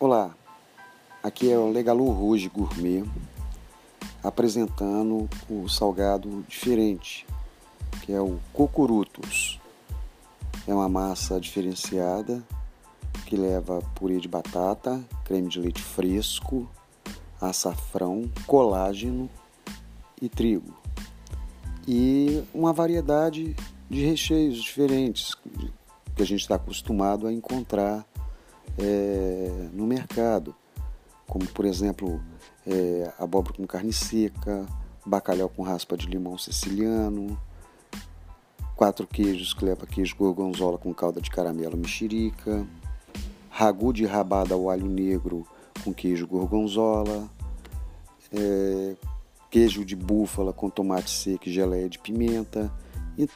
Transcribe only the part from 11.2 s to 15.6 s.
diferenciada que leva purê de batata, creme de